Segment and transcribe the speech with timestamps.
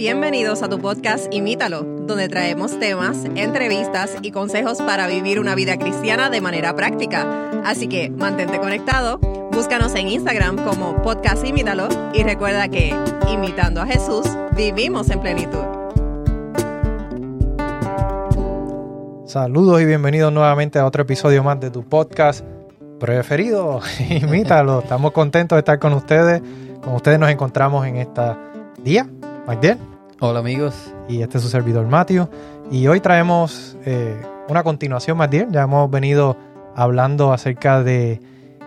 [0.00, 5.76] Bienvenidos a tu podcast Imítalo, donde traemos temas, entrevistas y consejos para vivir una vida
[5.76, 7.50] cristiana de manera práctica.
[7.66, 9.18] Así que mantente conectado,
[9.52, 12.96] búscanos en Instagram como podcast Imítalo y recuerda que,
[13.30, 14.24] imitando a Jesús,
[14.56, 15.64] vivimos en plenitud.
[19.26, 22.42] Saludos y bienvenidos nuevamente a otro episodio más de tu podcast
[22.98, 23.80] preferido.
[24.08, 24.78] Imítalo.
[24.78, 26.40] Estamos contentos de estar con ustedes.
[26.82, 28.38] Con ustedes nos encontramos en esta
[28.82, 29.06] día.
[29.46, 29.89] Magdiel.
[30.22, 30.74] Hola amigos.
[31.08, 32.28] Y este es su servidor Matthew.
[32.70, 34.20] Y hoy traemos eh,
[34.50, 35.48] una continuación, Magdiel.
[35.50, 36.36] Ya hemos venido
[36.76, 38.20] hablando acerca de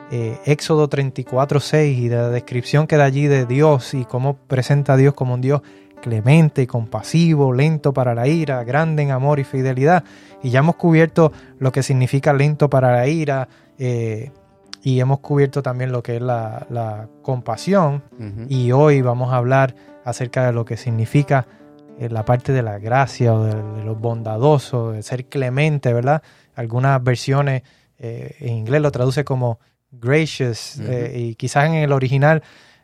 [0.09, 4.93] eh, Éxodo 34.6 y de la descripción que da allí de Dios y cómo presenta
[4.93, 5.61] a Dios como un Dios
[6.01, 10.03] clemente y compasivo, lento para la ira, grande en amor y fidelidad.
[10.41, 13.47] Y ya hemos cubierto lo que significa lento para la ira
[13.77, 14.31] eh,
[14.81, 18.01] y hemos cubierto también lo que es la, compasión.
[18.49, 21.45] Y hoy vamos a hablar acerca de lo que significa
[21.99, 26.21] eh, la parte de la gracia o de, lo bondadoso, de ser clemente, ¿verdad?
[26.55, 27.63] Algunas versiones
[27.99, 29.59] eh, en inglés lo traduce como
[29.91, 30.81] gracious
[31.13, 32.41] y quizás en el original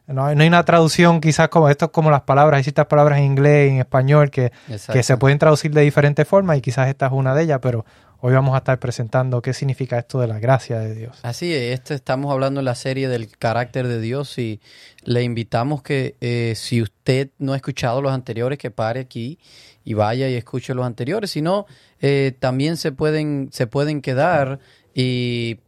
[0.09, 3.25] no, hay una traducción quizás como esto es como las palabras, hay ciertas palabras en
[3.25, 4.51] inglés y en español que,
[4.91, 7.85] que, se pueden traducir de diferentes formas y quizás esta es una de ellas, pero
[8.21, 11.19] hoy vamos a estar presentando qué significa esto de la gracia de Dios.
[11.23, 14.59] Así es, este estamos hablando en la serie del carácter de Dios y
[15.03, 19.39] le invitamos que eh, si usted no ha escuchado los anteriores, que pare aquí
[19.83, 21.65] y vaya y escuche los anteriores, si no,
[22.01, 24.59] eh, también se pueden, se pueden quedar
[24.93, 25.59] y,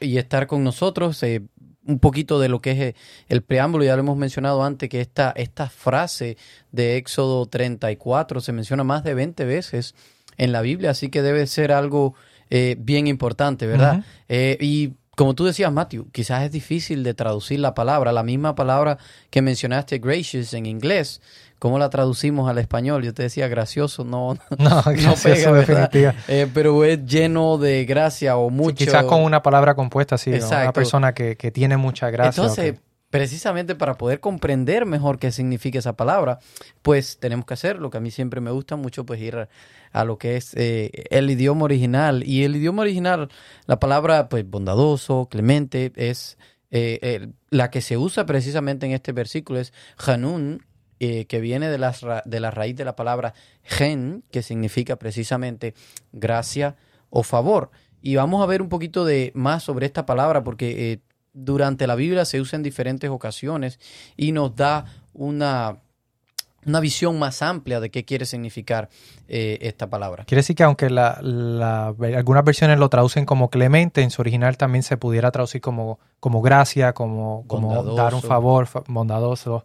[0.00, 1.22] y, estar con nosotros.
[1.22, 1.42] Eh,
[1.86, 2.94] un poquito de lo que es eh,
[3.28, 6.36] el preámbulo, ya lo hemos mencionado antes, que esta, esta frase
[6.72, 9.94] de Éxodo 34 se menciona más de 20 veces
[10.36, 12.14] en la Biblia, así que debe ser algo
[12.50, 14.04] eh, bien importante, ¿verdad?
[14.28, 18.54] Eh, y como tú decías, Matthew, quizás es difícil de traducir la palabra, la misma
[18.54, 18.98] palabra
[19.30, 21.20] que mencionaste, gracious, en inglés,
[21.64, 23.04] ¿Cómo la traducimos al español?
[23.04, 28.50] Yo te decía gracioso, no, no, no pega, eh, pero es lleno de gracia o
[28.50, 28.76] mucho.
[28.76, 32.42] quizás con una palabra compuesta, sí, una persona que, tiene mucha gracia.
[32.42, 32.74] Entonces,
[33.14, 36.40] precisamente para poder comprender mejor qué significa esa palabra,
[36.82, 39.46] pues tenemos que hacer lo que a mí siempre me gusta mucho, pues ir
[39.92, 42.24] a, lo que es eh, el idioma original.
[42.26, 43.28] Y el idioma original,
[43.66, 46.38] la palabra, pues bondadoso, clemente, es
[46.72, 50.66] eh, la que se usa precisamente en este versículo, es Hanun,
[50.98, 53.32] eh, que viene de, las de la raíz de la palabra
[53.62, 55.74] gen, que significa precisamente
[56.10, 56.74] gracia
[57.10, 57.70] o favor.
[58.02, 61.00] Y vamos a ver un poquito de más sobre esta palabra porque
[61.34, 63.78] durante la Biblia se usa en diferentes ocasiones
[64.16, 65.80] y nos da una
[66.66, 68.88] una visión más amplia de qué quiere significar
[69.28, 70.24] eh, esta palabra.
[70.24, 71.12] Quiere decir que aunque la,
[72.16, 76.42] algunas versiones lo traducen como clemente, en su original también se pudiera traducir como, como
[76.42, 79.64] gracia, como, como dar un favor, bondadoso.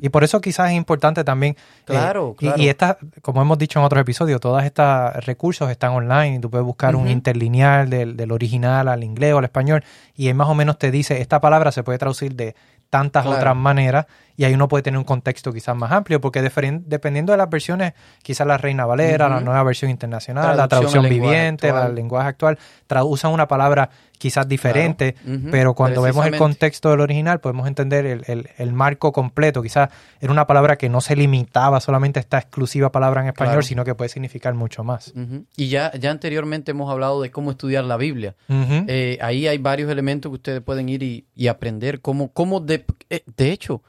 [0.00, 1.54] Y por eso quizás es importante también.
[1.54, 2.62] Eh, claro, claro.
[2.62, 6.38] Y, esta, como hemos dicho en otros episodios, todos estos recursos están online.
[6.38, 10.34] Tú puedes buscar un interlineal del, del original al inglés o al español y ahí
[10.34, 12.54] más o menos te dice, esta palabra se puede traducir de
[12.90, 14.06] tantas otras maneras
[14.36, 17.94] y ahí uno puede tener un contexto quizás más amplio, porque dependiendo de las versiones,
[18.22, 22.58] quizás la Reina Valera, la nueva versión internacional, la traducción viviente, el lenguaje actual,
[23.04, 25.14] usan una palabra quizás diferente,
[25.50, 29.62] pero cuando vemos el contexto del original podemos entender el, marco completo.
[29.62, 33.64] Quizás era una palabra que no se limitaba solamente a esta exclusiva palabra en español,
[33.64, 35.12] sino que puede significar mucho más.
[35.56, 38.34] Y ya, ya anteriormente hemos hablado de cómo estudiar la Biblia.
[38.48, 43.22] Eh, ahí hay varios elementos que ustedes pueden ir y, aprender cómo, cómo de, eh,
[43.36, 43.80] de hecho,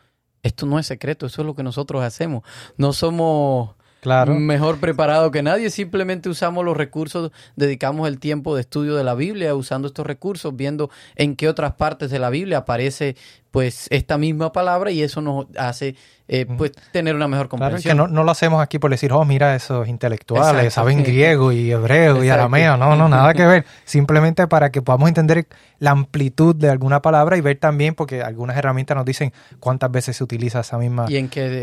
[0.48, 2.44] esto no es secreto, eso es lo que nosotros hacemos.
[2.78, 4.36] No somos claro.
[4.36, 9.16] mejor preparados que nadie, simplemente usamos los recursos, dedicamos el tiempo de estudio de la
[9.16, 13.16] Biblia usando estos recursos, viendo en qué otras partes de la Biblia aparece
[13.58, 15.96] pues esta misma palabra y eso nos hace
[16.28, 17.96] eh, pues tener una mejor comprensión.
[17.98, 21.72] Claro, que no, lo hacemos aquí por decir, oh, mira, esos intelectuales saben griego y
[21.72, 22.78] hebreo y arameo.
[22.78, 23.66] No, no, nada que ver.
[23.84, 25.48] Simplemente para que podamos entender
[25.80, 30.16] la amplitud de alguna palabra y ver también, porque algunas herramientas nos dicen cuántas veces
[30.18, 31.08] se utiliza esa misma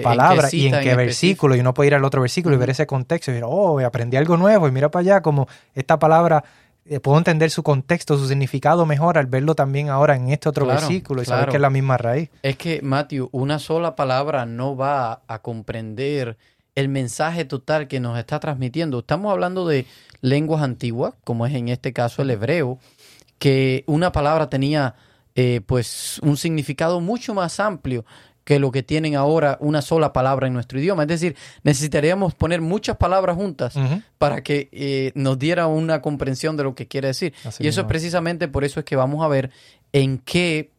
[0.03, 1.55] palabra y en qué versículo.
[1.55, 4.17] Y uno puede ir al otro versículo y ver ese contexto y decir, oh, aprendí
[4.17, 5.47] algo nuevo y mira para allá como
[5.77, 6.43] esta palabra
[7.03, 11.23] puedo entender su contexto, su significado mejor al verlo también ahora en este otro versículo
[11.23, 12.31] y saber que es la misma raíz.
[12.43, 16.37] Es que, Matthew, una sola palabra no va a comprender
[16.75, 18.99] el mensaje total que nos está transmitiendo.
[18.99, 19.87] Estamos hablando de
[20.21, 22.79] lenguas antiguas, como es en este caso el hebreo,
[23.39, 24.95] que una palabra tenía
[25.35, 28.05] eh, pues un significado mucho más amplio
[28.45, 31.03] que lo que tienen ahora una sola palabra en nuestro idioma.
[31.03, 33.75] Es decir, necesitaríamos poner muchas palabras juntas
[34.19, 37.35] para que eh, nos diera una comprensión de lo que quiere decir.
[37.59, 39.51] y eso es precisamente por eso es que vamos a ver
[39.93, 40.71] en qué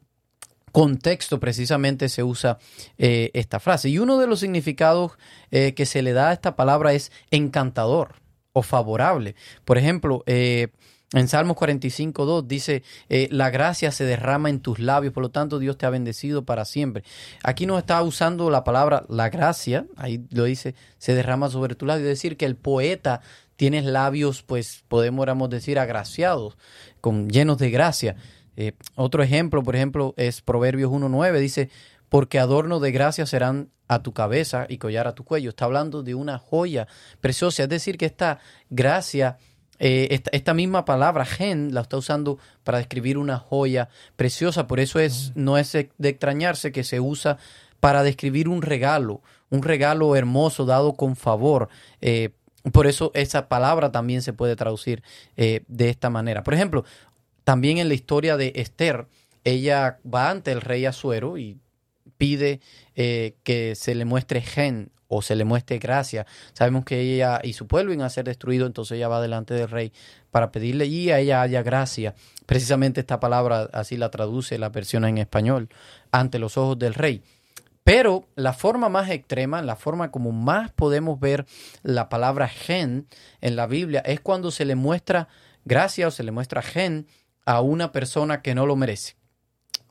[0.75, 2.57] contexto precisamente se usa
[2.97, 3.87] eh, esta frase.
[3.87, 5.13] Y uno de los significados
[5.49, 8.15] eh, que se le da a esta palabra es encantador
[8.51, 9.35] o favorable.
[9.63, 10.67] Por ejemplo, eh,
[11.13, 12.83] en Salmos 45, 2 dice,
[13.29, 16.65] la gracia se derrama en tus labios, por lo tanto Dios te ha bendecido para
[16.65, 17.03] siempre.
[17.43, 21.85] Aquí nos está usando la palabra la gracia, ahí lo dice, se derrama sobre tu
[21.85, 23.21] labio, es decir, que el poeta
[23.55, 26.57] tiene labios, pues podemos decir, agraciados,
[27.01, 28.15] con, llenos de gracia.
[28.57, 31.69] Eh, otro ejemplo, por ejemplo, es Proverbios 1.9, dice,
[32.09, 35.49] porque adorno de gracia serán a tu cabeza y collar a tu cuello.
[35.49, 36.87] Está hablando de una joya
[37.21, 39.37] preciosa, es decir, que esta gracia,
[39.79, 44.99] eh, esta, misma palabra, gen, la está usando para describir una joya preciosa, por eso
[44.99, 47.37] es, no es de extrañarse que se usa
[47.79, 51.69] para describir un regalo, un regalo hermoso dado con favor.
[52.01, 52.29] Eh,
[52.71, 55.03] por eso esa palabra también se puede traducir
[55.35, 56.43] de esta manera.
[56.43, 56.83] Por ejemplo,
[57.43, 59.05] también en la historia de Esther,
[59.43, 61.59] ella va ante el rey Azuero y
[62.17, 62.59] pide
[62.95, 66.25] eh, que se le muestre gen o se le muestre gracia.
[66.53, 69.69] Sabemos que ella y su pueblo iban a ser destruidos, entonces ella va delante del
[69.69, 69.91] rey
[70.31, 72.15] para pedirle y a ella haya gracia.
[72.45, 75.69] Precisamente esta palabra así la traduce la versión en español,
[76.11, 77.23] ante los ojos del rey.
[77.85, 81.45] Pero la forma más extrema, la forma como más podemos ver
[81.83, 83.07] la palabra gen
[83.41, 85.27] en la Biblia es cuando se le muestra
[85.65, 87.05] gracia o se le muestra gen
[87.45, 89.15] a una persona que no lo merece.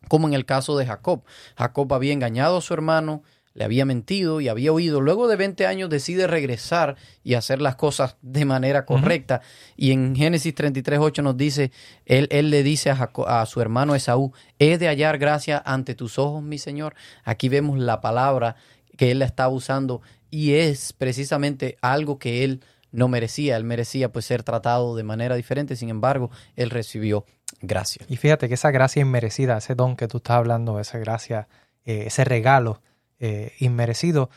[0.08, 1.22] Como en el caso de Jacob.
[1.56, 3.22] Jacob había engañado a su hermano,
[3.54, 5.00] le había mentido y había huido.
[5.00, 9.40] Luego de 20 años decide regresar y hacer las cosas de manera correcta.
[9.76, 11.70] Y en Génesis 33, 8 nos dice,
[12.04, 16.18] él, él le dice a, a, su hermano Esaú, he de hallar gracia ante tus
[16.18, 16.94] ojos, mi Señor.
[17.22, 18.56] Aquí vemos la palabra
[18.96, 22.60] que él la está usando y es precisamente algo que él
[22.90, 23.56] no merecía.
[23.56, 25.76] Él merecía pues ser tratado de manera diferente.
[25.76, 27.24] Sin embargo, él recibió
[27.60, 28.04] gracia.
[28.08, 31.46] Y fíjate que esa gracia inmerecida, ese don que tú estás hablando, esa gracia,
[31.84, 32.80] eh, ese regalo
[33.20, 34.30] eh, inmerecido,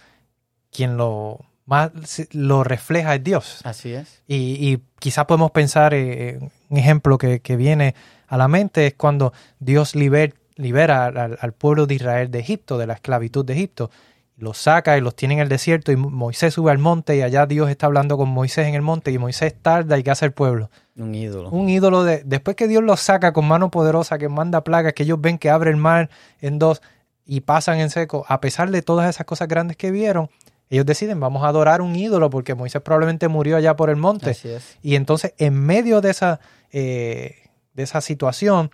[0.71, 1.91] quien lo más
[2.31, 3.59] lo refleja es Dios.
[3.63, 4.21] Así es.
[4.27, 6.39] Y, y quizás podemos pensar, eh,
[6.69, 7.95] un ejemplo que, viene
[8.27, 12.87] a la mente es cuando Dios libera al, al, pueblo de Israel de Egipto, de
[12.87, 13.89] la esclavitud de Egipto
[14.37, 17.47] los saca y los tiene en el desierto y Moisés sube al monte y allá
[17.47, 20.31] Dios está hablando con Moisés en el monte y Moisés tarda y ¿qué hace el
[20.31, 20.69] pueblo?
[20.95, 21.49] Un ídolo.
[21.49, 22.21] Un ídolo de...
[22.23, 25.49] Después que Dios los saca con mano poderosa, que manda plagas, que ellos ven que
[25.49, 26.09] abre el mar
[26.39, 26.83] en dos
[27.27, 30.29] y pasan en seco, a pesar de todas esas cosas grandes que vieron,
[30.69, 34.31] ellos deciden, vamos a adorar un ídolo porque Moisés probablemente murió allá por el monte.
[34.31, 34.77] Así es.
[34.81, 36.39] Y entonces, en medio de esa,
[36.71, 37.35] eh,
[37.73, 38.69] de esa situación,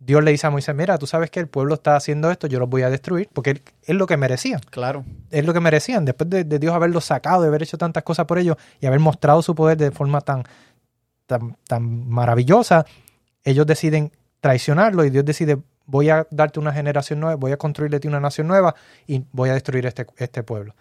[0.00, 2.60] Dios le dice a Moisés, mira, tú sabes que el pueblo está haciendo esto, yo
[2.60, 4.60] los voy a destruir, porque es lo que merecían.
[4.70, 5.04] Claro.
[5.30, 6.04] Es lo que merecían.
[6.04, 9.42] Después de, Dios haberlos sacado, de haber hecho tantas cosas por ellos y haber mostrado
[9.42, 10.44] su poder de forma tan,
[11.26, 12.86] tan, tan maravillosa,
[13.42, 17.98] ellos deciden traicionarlo y Dios decide, voy a darte una generación nueva, voy a construirle
[18.04, 18.74] una nación nueva
[19.06, 20.76] y voy a destruir este, este pueblo.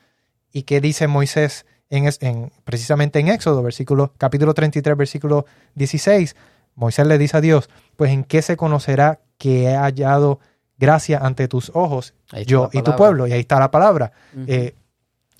[0.51, 5.45] ¿Y qué dice Moisés en, en, precisamente en Éxodo, versículo, capítulo 33, versículo
[5.75, 6.35] 16?
[6.75, 10.39] Moisés le dice a Dios, pues en qué se conocerá que he hallado
[10.77, 12.13] gracia ante tus ojos,
[12.45, 13.27] yo y tu pueblo.
[13.27, 14.11] Y ahí está la palabra.
[14.45, 14.75] Eh,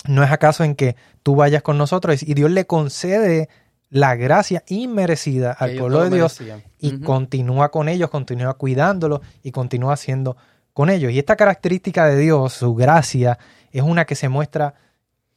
[0.07, 3.49] ¿No es acaso en que tú vayas con nosotros y Dios le concede
[3.89, 6.41] la gracia inmerecida al pueblo de Dios
[6.79, 10.35] y continúa con ellos, continúa cuidándolos y continúa haciendo
[10.73, 11.11] con ellos?
[11.11, 13.39] Y esta característica de Dios, su gracia,
[13.71, 14.73] es una que se muestra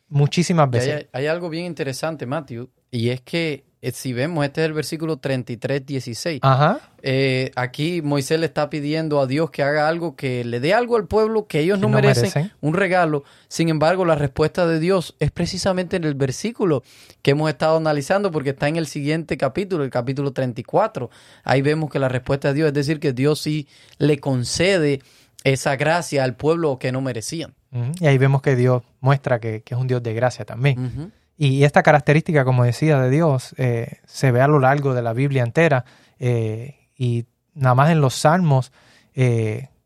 [0.09, 0.95] muchísimas veces.
[0.95, 5.17] Hay, hay, algo bien interesante, Matthew, y es que si vemos, este es el versículo
[5.17, 6.41] 33, 16.
[6.43, 6.81] Ajá.
[7.03, 10.97] Eh, aquí Moisés le está pidiendo a Dios que haga algo, que le dé algo
[10.97, 13.25] al pueblo que ellos no, merecen, un regalo.
[13.49, 16.83] Sin embargo, la respuesta de Dios es precisamente en el versículo
[17.23, 21.09] que hemos estado analizando, porque está en el siguiente capítulo, el capítulo 34.
[21.45, 23.67] Ahí vemos que la respuesta de Dios es decir, que Dios sí
[23.99, 25.01] le concede
[25.43, 27.55] esa gracia al pueblo que no merecían.
[28.01, 31.13] Y ahí vemos que Dios muestra que, es un Dios de gracia también.
[31.43, 35.15] Y esta característica, como decía, de Dios eh, se ve a lo largo de la
[35.15, 35.87] Biblia entera
[36.19, 38.73] eh, y nada más en los salmos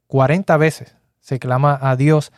[0.08, 2.32] 40 eh, veces se clama a Dios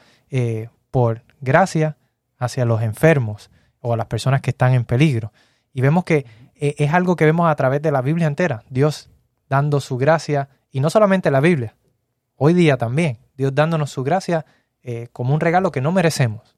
[0.90, 1.96] por gracia
[2.37, 5.32] hacia los enfermos o a las personas que están en peligro.
[5.73, 9.08] Y vemos que es algo que vemos a través de la Biblia entera, Dios
[9.49, 11.75] dando su gracia, y no solamente la Biblia,
[12.35, 14.44] hoy día también, Dios dándonos su gracia
[15.14, 16.56] como un regalo que no merecemos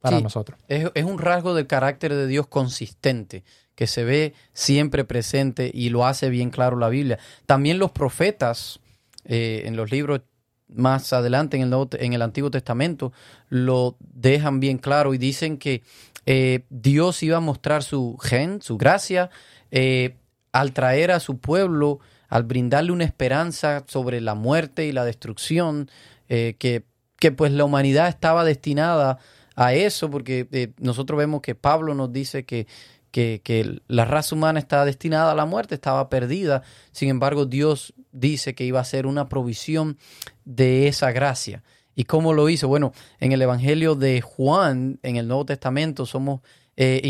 [0.00, 0.58] para nosotros.
[0.68, 3.44] Es, es, un rasgo del carácter de Dios consistente,
[3.78, 7.20] que se ve siempre presente y lo hace bien claro la Biblia.
[7.46, 8.80] También los profetas,
[9.24, 10.22] eh, en los libros
[10.66, 13.12] más adelante en el, en el Antiguo Testamento,
[13.50, 15.84] lo dejan bien claro y dicen que
[16.26, 19.30] eh, Dios iba a mostrar su gen, su gracia,
[19.70, 20.16] eh,
[20.50, 25.88] al traer a su pueblo al brindarle una esperanza sobre la muerte y la destrucción,
[26.26, 26.82] que,
[27.18, 29.18] que, pues la humanidad estaba destinada a
[29.66, 32.66] eso, porque eh, nosotros vemos que Pablo nos dice que,
[33.10, 36.62] que, que, la raza humana estaba destinada a la muerte, estaba perdida,
[36.92, 39.98] sin embargo Dios dice que iba a ser una provisión
[40.44, 41.62] de esa gracia.
[41.94, 42.68] ¿Y cómo lo hizo?
[42.68, 46.42] Bueno, en el Evangelio de Juan, en el Nuevo Testamento, somos
[46.76, 47.02] eh,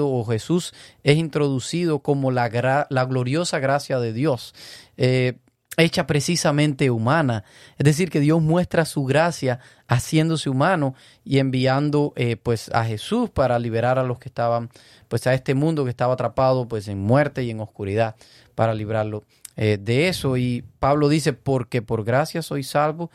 [0.00, 4.54] o Jesús es introducido como la, la gloriosa gracia de Dios.
[4.96, 5.38] Eh,
[5.76, 7.44] hecha precisamente humana.
[7.78, 13.30] Es decir, que Dios muestra su gracia haciéndose humano y enviando eh, pues a Jesús
[13.30, 14.70] para liberar a los que estaban
[15.08, 18.16] pues a este mundo que estaba atrapado pues en muerte y en oscuridad
[18.54, 19.24] para librarlo
[19.56, 20.36] de eso.
[20.36, 23.10] Y Pablo dice, porque por gracia soy salvo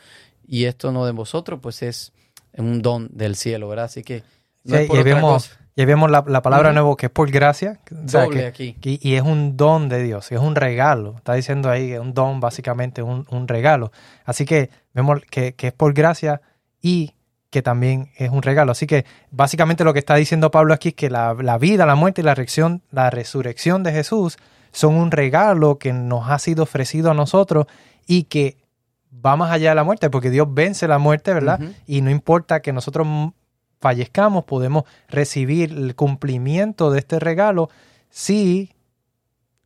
[0.48, 2.12] y esto no de vosotros, pues es
[2.56, 3.86] un don del cielo, ¿verdad?
[3.86, 4.22] Así que
[4.64, 5.50] no es por y vemos
[5.86, 7.78] la, palabra nuevo que es por gracia.
[7.90, 8.76] Doble aquí.
[8.82, 11.14] Y, es un don de Dios, es un regalo.
[11.16, 13.92] Está diciendo ahí que un don, básicamente un, un regalo.
[14.24, 16.40] Así que vemos que, es por gracia
[16.80, 17.14] y
[17.50, 18.72] que también es un regalo.
[18.72, 22.20] Así que básicamente lo que está diciendo Pablo aquí es que la, vida, la muerte
[22.20, 24.38] y la resurrección, la resurrección de Jesús
[24.72, 27.66] son un regalo que nos ha sido ofrecido a nosotros
[28.06, 28.56] y que
[29.24, 31.60] va más allá de la muerte, porque Dios vence la muerte, ¿verdad?
[31.86, 33.06] Y no importa que nosotros
[33.80, 37.70] fallezcamos, podemos recibir el cumplimiento de este regalo
[38.10, 38.72] si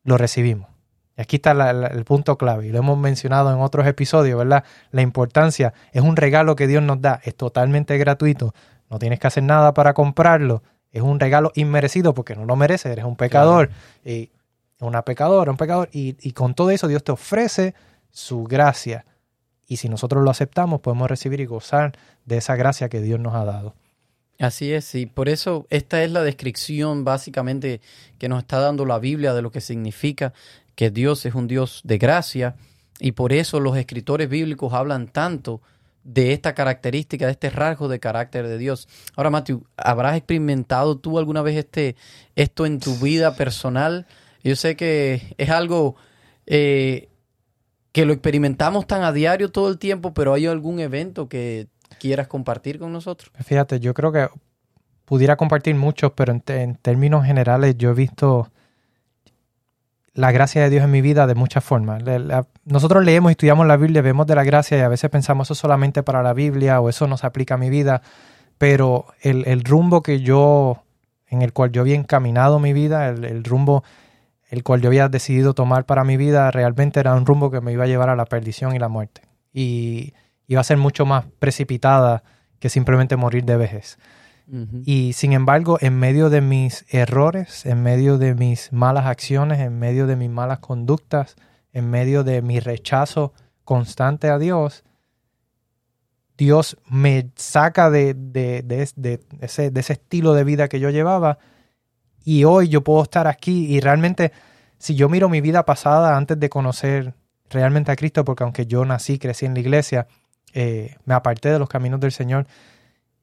[0.04, 0.68] lo recibimos.
[1.16, 4.64] Y aquí está el punto clave, y lo hemos mencionado en otros episodios, ¿verdad?
[4.90, 8.52] La importancia es un regalo que Dios nos da, es totalmente gratuito,
[8.90, 12.92] no tienes que hacer nada para comprarlo, es un regalo inmerecido porque no lo mereces,
[12.92, 13.70] eres un pecador,
[14.04, 14.30] y
[14.80, 17.74] una pecadora, un pecador, y, y con todo eso Dios te ofrece
[18.10, 19.04] su gracia.
[19.66, 21.92] Y si nosotros lo aceptamos, podemos recibir y gozar
[22.24, 23.74] de esa gracia que Dios nos ha dado.
[24.40, 27.80] Así es, y por eso esta es la descripción básicamente
[28.18, 30.32] que nos está dando la Biblia de lo que significa
[30.74, 32.56] que Dios es un Dios de gracia
[32.98, 35.60] y por eso los escritores bíblicos hablan tanto
[36.02, 38.88] de esta característica, de este rasgo de carácter de Dios.
[39.16, 41.96] Ahora, Matthew, ¿habrás experimentado tú alguna vez este,
[42.36, 44.06] esto en tu vida personal?
[44.42, 45.96] Yo sé que es algo
[46.46, 47.08] eh,
[47.92, 52.28] que lo experimentamos tan a diario todo el tiempo, pero ¿hay algún evento que quieras
[52.28, 53.30] compartir con nosotros?
[53.44, 54.28] Fíjate, yo creo que
[55.04, 58.50] pudiera compartir muchos, pero en, términos generales yo he visto
[60.14, 62.02] la gracia de Dios en mi vida de muchas formas.
[62.64, 65.54] nosotros leemos y estudiamos la Biblia, vemos de la gracia y a veces pensamos eso
[65.54, 68.02] solamente para la Biblia o eso no se aplica a mi vida,
[68.58, 70.84] pero el, rumbo que yo,
[71.28, 73.82] en el cual yo había encaminado mi vida, el, el rumbo
[74.50, 77.72] el cual yo había decidido tomar para mi vida, realmente era un rumbo que me
[77.72, 79.22] iba a llevar a la perdición y la muerte.
[79.52, 80.12] Y
[80.46, 82.22] iba a ser mucho más precipitada
[82.58, 83.98] que simplemente morir de vejez.
[84.84, 89.78] Y sin embargo, en medio de mis errores, en medio de mis malas acciones, en
[89.78, 91.36] medio de mis malas conductas,
[91.72, 93.32] en medio de mi rechazo
[93.64, 94.84] constante a Dios,
[96.36, 101.38] Dios me saca de, de, de, ese, de, ese, estilo de vida que yo llevaba
[102.24, 104.32] y hoy yo puedo estar aquí y realmente
[104.78, 107.14] si yo miro mi vida pasada antes de conocer
[107.48, 110.06] realmente a Cristo, porque aunque yo nací, crecí en la iglesia,
[110.54, 112.46] eh, me aparté de los caminos del Señor.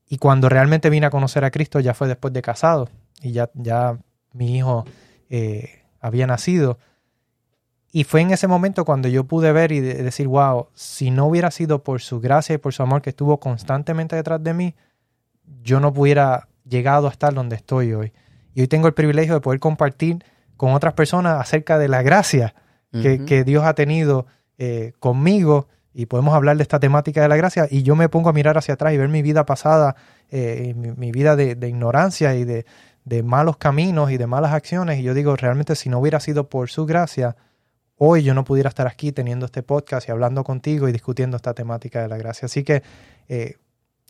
[0.07, 2.89] Y cuando realmente vine a conocer a Cristo ya fue después de casado
[3.21, 3.97] y ya, ya
[4.33, 4.85] mi hijo
[5.29, 6.77] eh, había nacido.
[7.93, 11.51] Y fue en ese momento cuando yo pude ver y decir, wow, si no hubiera
[11.51, 14.75] sido por su gracia y por su amor que estuvo constantemente detrás de mí,
[15.63, 18.13] yo no hubiera llegado a estar donde estoy hoy.
[18.53, 20.23] Y hoy tengo el privilegio de poder compartir
[20.57, 22.55] con otras personas acerca de la gracia
[22.91, 24.25] que, Dios ha tenido
[24.57, 28.29] eh, conmigo y podemos hablar de esta temática de la gracia y yo me pongo
[28.29, 29.95] a mirar hacia atrás y ver mi vida pasada,
[30.29, 32.65] eh, mi, vida de, ignorancia y de,
[33.23, 36.69] malos caminos y de malas acciones y yo digo, realmente si no hubiera sido por
[36.69, 37.35] su gracia,
[37.97, 41.53] hoy yo no pudiera estar aquí teniendo este podcast y hablando contigo y discutiendo esta
[41.53, 42.45] temática de la gracia.
[42.45, 42.83] Así que
[43.27, 43.57] eh,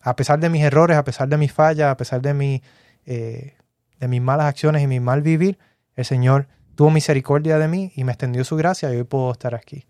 [0.01, 2.61] a pesar de mis errores, a pesar de mis fallas, a pesar de, mi,
[3.05, 3.55] eh,
[3.99, 5.57] de mis malas acciones y mi mal vivir,
[5.95, 9.55] el Señor tuvo misericordia de mí y me extendió su gracia y hoy puedo estar
[9.55, 9.85] aquí.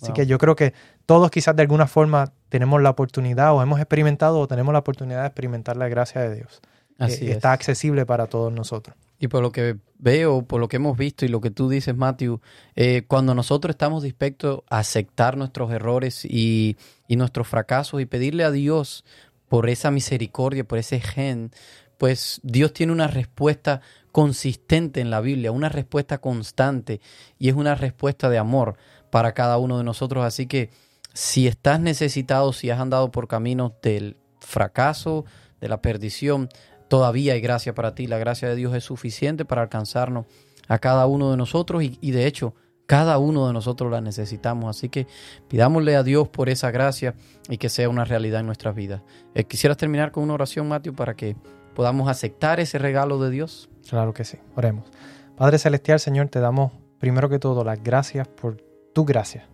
[0.00, 0.74] Así que yo creo que
[1.06, 5.20] todos quizás de alguna forma tenemos la oportunidad o hemos experimentado o tenemos la oportunidad
[5.22, 6.60] de experimentar la gracia de Dios.
[6.98, 8.96] Así está accesible para todos nosotros.
[9.18, 11.96] Y por lo que veo, por lo que hemos visto y lo que tú dices,
[11.96, 12.40] Matthew,
[12.76, 16.76] eh, cuando nosotros estamos dispuestos a aceptar nuestros errores y,
[17.08, 19.04] y nuestros fracasos y pedirle a Dios
[19.48, 21.52] por esa misericordia, por ese gen,
[21.96, 23.80] pues Dios tiene una respuesta
[24.12, 27.00] consistente en la Biblia, una respuesta constante
[27.38, 28.76] y es una respuesta de amor
[29.14, 30.24] para cada uno de nosotros.
[30.24, 30.70] Así que
[31.12, 35.24] si estás necesitado, si has andado por caminos del fracaso,
[35.60, 36.48] de la perdición,
[36.88, 38.08] todavía hay gracia para ti.
[38.08, 40.26] La gracia de Dios es suficiente para alcanzarnos
[40.66, 42.56] a cada uno de nosotros y, de hecho
[42.86, 45.06] Cada uno de nosotros la necesitamos, así que
[45.46, 47.14] pidámosle a Dios por esa gracia
[47.48, 49.02] y que sea una realidad en nuestras vidas.
[49.36, 51.36] Eh, ¿Quisieras terminar con una oración, Mateo, para que
[51.76, 53.70] podamos aceptar ese regalo de Dios?
[53.88, 54.90] Claro que sí, oremos.
[55.36, 58.63] Padre Celestial, Señor, te damos primero que todo las gracias por
[58.94, 59.46] tu gracia.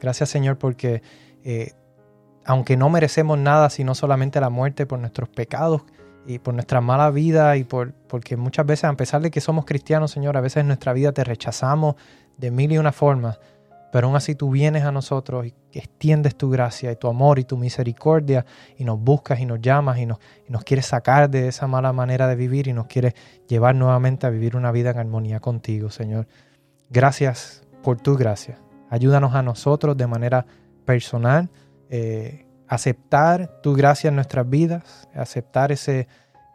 [0.00, 1.02] Gracias, Señor, porque
[1.44, 1.72] eh,
[2.44, 5.82] aunque no merecemos nada, sino solamente la muerte por nuestros pecados
[6.26, 9.64] y por nuestra mala vida y por porque muchas veces, a pesar de que somos
[9.64, 11.96] cristianos, Señor, a veces en nuestra vida te rechazamos
[12.36, 13.38] de mil y una formas,
[13.92, 17.44] pero aún así tú vienes a nosotros y extiendes tu gracia y tu amor y
[17.44, 18.44] tu misericordia
[18.76, 21.92] y nos buscas y nos llamas y nos, y nos quieres sacar de esa mala
[21.92, 23.14] manera de vivir y nos quieres
[23.46, 26.26] llevar nuevamente a vivir una vida en armonía contigo, Señor.
[26.90, 28.58] Gracias por tu gracia.
[28.94, 30.46] Ayúdanos a nosotros de manera
[30.84, 31.50] personal
[31.90, 36.06] eh, aceptar tu gracia en nuestras vidas, aceptar ese,